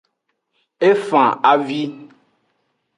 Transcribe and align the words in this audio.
E 0.89 0.89
fan 1.07 1.31
avi. 1.51 1.83